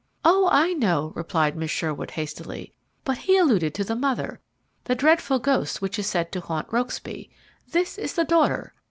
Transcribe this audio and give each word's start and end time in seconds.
"Oh, 0.25 0.49
I 0.51 0.73
know," 0.73 1.13
replied 1.15 1.55
Miss 1.55 1.69
Sherwood 1.69 2.09
hastily; 2.09 2.73
"but 3.03 3.19
he 3.19 3.37
alluded 3.37 3.75
to 3.75 3.83
the 3.83 3.95
mother 3.95 4.39
the 4.85 4.95
dreadful 4.95 5.37
ghost 5.37 5.79
which 5.79 5.99
is 5.99 6.07
said 6.07 6.31
to 6.31 6.39
haunt 6.41 6.67
Rokesby. 6.71 7.29
This 7.71 7.99
is 7.99 8.15
the 8.15 8.25
daughter. 8.25 8.73